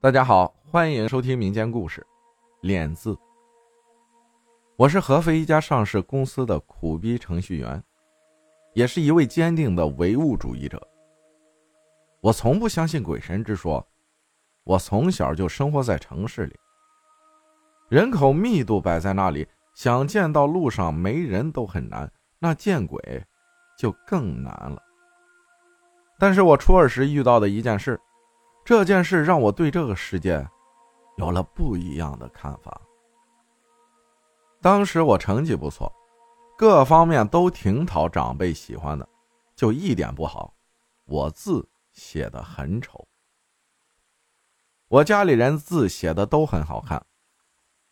[0.00, 2.00] 大家好，欢迎收听民间故事
[2.60, 3.14] 《练字》。
[4.76, 7.82] 我是合肥一家上市公司的苦逼程序员，
[8.74, 10.80] 也是一位坚定的唯物主义者。
[12.20, 13.84] 我从不相信鬼神之说。
[14.62, 16.54] 我从小就生活在城市里，
[17.88, 22.08] 人口密度摆在那里，想见到路上没人都很难，
[22.38, 23.02] 那见鬼
[23.76, 24.80] 就更难了。
[26.20, 28.00] 但是我初二时遇到的一件事。
[28.68, 30.46] 这件事让我对这个世界
[31.16, 32.78] 有了不一样的看法。
[34.60, 35.90] 当时我成绩不错，
[36.54, 39.08] 各方面都挺讨长辈喜欢的，
[39.56, 40.52] 就一点不好，
[41.06, 43.08] 我字写的很丑。
[44.88, 47.02] 我家里人字写的都很好看，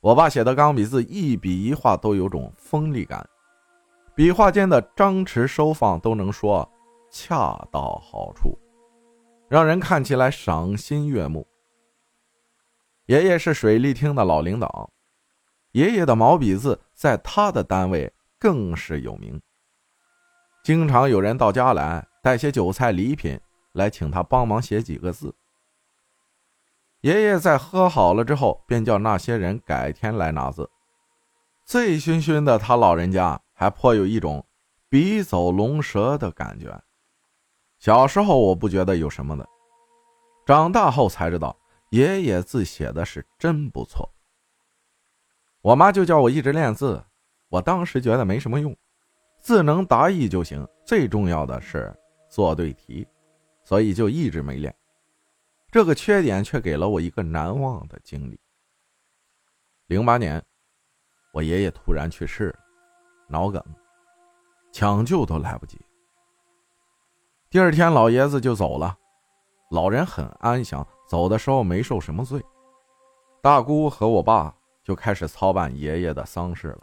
[0.00, 3.26] 我爸写的钢笔字一笔一画都有种锋利感，
[4.14, 6.70] 笔画间的张弛收放都能说
[7.10, 8.58] 恰到好处。
[9.48, 11.46] 让人看起来赏心悦目。
[13.06, 14.90] 爷爷是水利厅的老领导，
[15.72, 19.40] 爷爷的毛笔字在他的单位更是有名。
[20.64, 23.40] 经常有人到家来带些酒菜礼品
[23.72, 25.32] 来请他帮忙写几个字。
[27.02, 30.68] 爷爷在喝好了之后，便叫那些人改天来拿字。
[31.64, 34.44] 醉醺醺的他老人家还颇有一种
[34.88, 36.82] 笔走龙蛇的感觉。
[37.78, 39.46] 小时候我不觉得有什么的，
[40.46, 41.56] 长大后才知道
[41.90, 44.10] 爷爷字写的是真不错。
[45.60, 47.02] 我妈就叫我一直练字，
[47.48, 48.76] 我当时觉得没什么用，
[49.40, 51.94] 字能达意就行，最重要的是
[52.30, 53.06] 做对题，
[53.64, 54.74] 所以就一直没练。
[55.70, 58.40] 这个缺点却给了我一个难忘的经历。
[59.88, 60.42] 零八年，
[61.32, 62.58] 我爷爷突然去世了，
[63.28, 63.62] 脑梗，
[64.72, 65.78] 抢救都来不及。
[67.48, 68.96] 第二天，老爷子就走了。
[69.70, 72.44] 老人很安详，走的时候没受什么罪。
[73.40, 74.52] 大姑和我爸
[74.82, 76.80] 就开始操办爷爷的丧事了。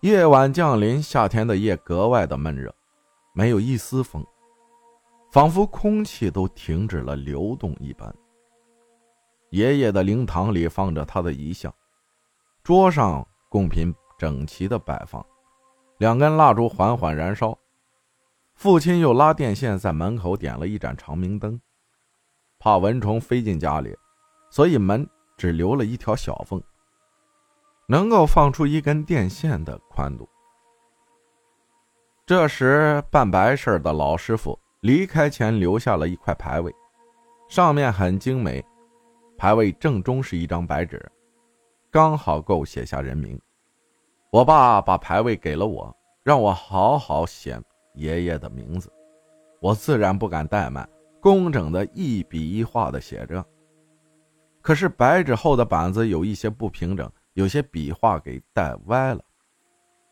[0.00, 2.74] 夜晚降临，夏天的夜格外的闷热，
[3.34, 4.24] 没有一丝风，
[5.30, 8.12] 仿佛空气都停止了流动一般。
[9.50, 11.72] 爷爷的灵堂里放着他的遗像，
[12.62, 15.24] 桌上贡品整齐的摆放，
[15.98, 17.56] 两根蜡烛缓缓燃烧。
[18.60, 21.58] 父亲又拉电线在门口点了一盏长明灯，
[22.58, 23.96] 怕蚊虫飞进家里，
[24.50, 26.62] 所以门只留了一条小缝，
[27.88, 30.28] 能够放出一根电线的宽度。
[32.26, 36.70] 这时办白事的老师傅离开前留下了一块牌位，
[37.48, 38.62] 上面很精美，
[39.38, 41.10] 牌位正中是一张白纸，
[41.90, 43.40] 刚好够写下人名。
[44.30, 47.58] 我爸把牌位给了我，让我好好写。
[47.94, 48.92] 爷爷的名字，
[49.60, 50.88] 我自然不敢怠慢，
[51.20, 53.44] 工整的一笔一画的写着。
[54.62, 59.22] 可是白纸后的板子有一些不平整，有些笔画给带歪了，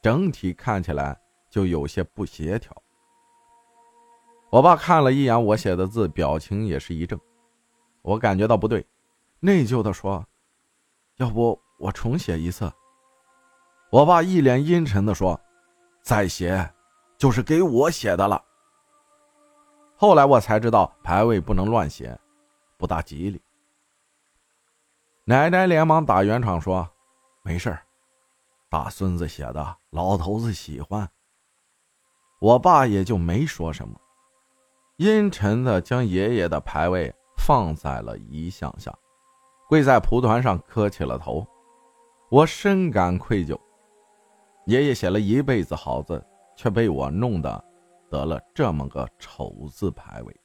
[0.00, 1.18] 整体看起来
[1.50, 2.74] 就有些不协调。
[4.50, 7.18] 我爸看了一眼我写的字，表情也是一怔。
[8.02, 8.86] 我感觉到不对，
[9.40, 10.24] 内疚的说
[11.18, 12.72] ：“要不我重写一次？”
[13.90, 15.38] 我爸一脸阴沉的说
[16.02, 16.70] ：“再写。”
[17.18, 18.42] 就是给我写的了。
[19.96, 22.18] 后来我才知道牌位不能乱写，
[22.76, 23.40] 不大吉利。
[25.24, 26.88] 奶奶连忙打圆场说
[27.42, 27.76] ：“没事
[28.68, 31.08] 大孙子写的，老头子喜欢。”
[32.38, 33.98] 我爸也就没说什么，
[34.96, 38.94] 阴沉的将爷爷的牌位放在了遗像下，
[39.68, 41.46] 跪在蒲团上磕起了头。
[42.28, 43.58] 我深感愧疚，
[44.66, 46.22] 爷爷写了一辈子好字。
[46.56, 47.64] 却被我弄得
[48.10, 50.40] 得了这么个丑字牌位。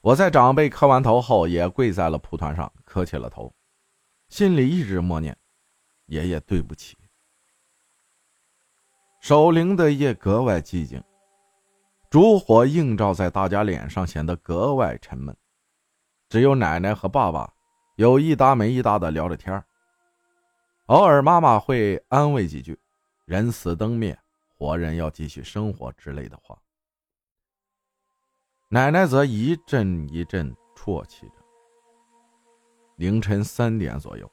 [0.00, 3.54] 我在长辈磕完头后，也跪在了蒲团上磕起了头，
[4.28, 5.36] 心里一直默念
[6.06, 6.96] ：“爷爷对不起。”
[9.20, 11.02] 守灵的夜格外寂静，
[12.10, 15.34] 烛火映照在大家脸上，显得格外沉闷。
[16.28, 17.50] 只有奶奶和爸爸
[17.96, 19.64] 有一搭没一搭的聊着天
[20.86, 22.78] 偶尔妈妈会安慰几句。
[23.24, 26.60] 人死灯灭，活人要继续生活之类的话。
[28.68, 31.34] 奶奶则一阵一阵啜泣着。
[32.96, 34.30] 凌晨三点左右，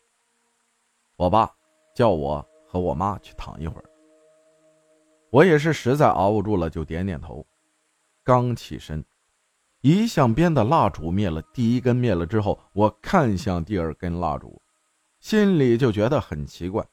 [1.15, 1.49] 我爸
[1.95, 3.89] 叫我和我妈去躺一会儿。
[5.29, 7.45] 我也是实在熬不住了，就点点头。
[8.23, 9.03] 刚起身，
[9.79, 14.61] 遗像边的蜡烛灭了，第一根灭了之后，我看向第二根蜡烛，
[15.21, 16.85] 心里就觉得很奇怪。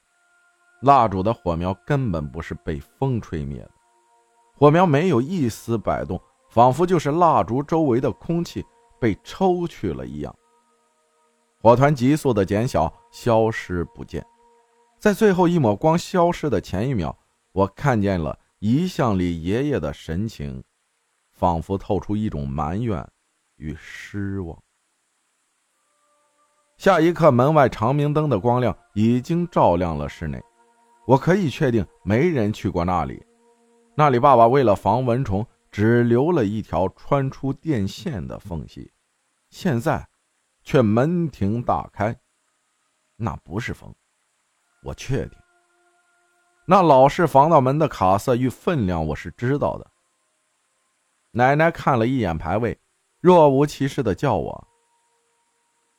[0.81, 3.71] 蜡烛的火苗根本不是被风吹灭的，
[4.55, 8.65] 火苗没有一丝摆动，仿佛就是蜡烛周围的空气
[8.99, 10.33] 被抽去了一样。
[11.61, 14.25] 火团急速的减小，消失不见。
[14.97, 17.13] 在最后一抹光消失的前一秒，
[17.51, 20.63] 我看见了遗像里爷爷的神情，
[21.33, 23.05] 仿佛透出一种埋怨
[23.57, 24.57] 与失望。
[26.77, 30.41] 下一刻，门外长明灯的光亮已经照亮了室内，
[31.09, 33.25] 我可以确定没人去过那里。
[33.95, 38.93] 那里，爸爸为了防蚊虫，只留了一条穿出电线的缝隙，
[39.49, 40.07] 现在
[40.61, 42.15] 却门庭大开。
[43.15, 43.91] 那不是风，
[44.83, 45.39] 我确定。
[46.67, 49.91] 那老式防盗门的卡色与分量，我是知道的。
[51.31, 52.79] 奶奶看了一眼牌位，
[53.19, 54.67] 若无其事的叫我：“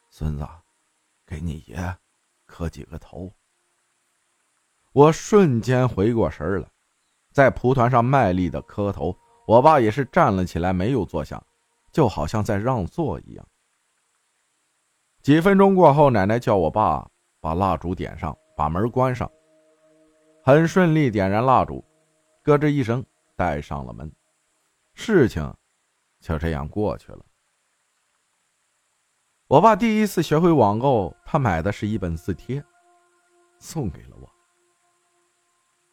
[0.08, 0.46] 孙子。”
[1.26, 1.96] 给你爷
[2.46, 3.32] 磕几个头。
[4.92, 6.68] 我瞬间回过神来，
[7.32, 9.16] 在蒲团上卖力的磕头。
[9.46, 11.42] 我爸也是站了起来，没有坐下，
[11.90, 13.46] 就好像在让座一样。
[15.22, 17.08] 几分钟过后，奶奶叫我爸
[17.40, 19.30] 把蜡烛点上，把门关上。
[20.44, 21.84] 很顺利，点燃蜡烛，
[22.44, 23.04] 咯吱一声
[23.36, 24.10] 带上了门。
[24.94, 25.52] 事情
[26.20, 27.24] 就这样过去了。
[29.48, 32.64] 我爸第一次学会网购，他买的是一本字帖，
[33.58, 34.29] 送给了我。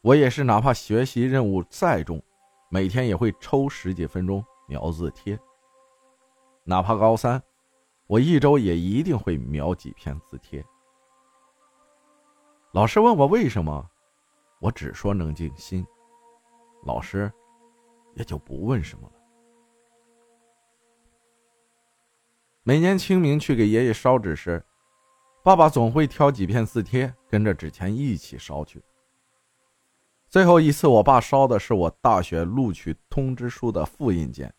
[0.07, 2.23] 我也是，哪怕学习任务再重，
[2.69, 5.37] 每天也会抽十几分钟描字帖。
[6.63, 7.43] 哪怕高三，
[8.05, 10.63] 我一周也一定会描几篇字帖。
[12.71, 13.85] 老师问我为什么，
[14.61, 15.85] 我只说能静心，
[16.85, 17.29] 老师
[18.15, 19.13] 也就不问什么了。
[22.63, 24.65] 每年清明去给爷爷烧纸时，
[25.43, 28.81] 爸爸总会挑几片字帖跟着纸钱一起烧去。
[30.29, 34.53] 最后一次，我爸烧的是我大学录取通知书的复印件，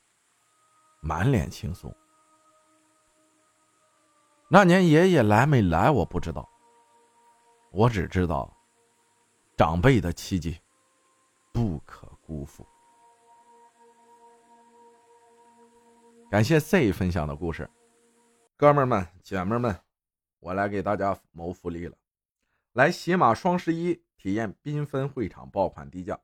[1.01, 1.95] 满脸轻松。
[4.51, 6.49] 那年爷爷来没来我不知道，
[7.71, 8.51] 我只知道，
[9.59, 10.59] 长辈的奇迹
[11.53, 12.67] 不可辜负。
[16.31, 17.69] 感谢 Z 分享的故事。
[18.57, 19.79] 哥们儿们、姐们儿们，
[20.41, 21.95] 我来给大家谋福利了！
[22.73, 26.21] 来喜马双十一体验缤纷会场爆款低价，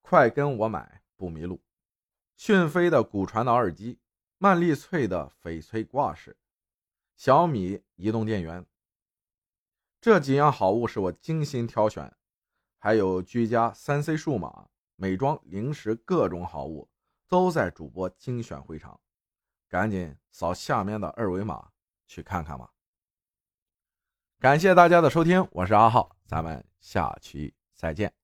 [0.00, 1.60] 快跟我买不迷路！
[2.36, 3.98] 讯飞的骨传导耳机，
[4.38, 6.36] 曼丽翠的翡翠挂饰，
[7.16, 8.64] 小米移动电源，
[10.00, 12.16] 这几样好物是我精心挑选，
[12.78, 16.88] 还有居家三 C 数码、美妆、零食，各种好物
[17.28, 19.00] 都在主播精选会场。
[19.68, 21.72] 赶紧扫下面的二维码
[22.06, 22.70] 去看看吧！
[24.38, 28.23] 感谢大家的收听，我是阿浩，咱们下期再见。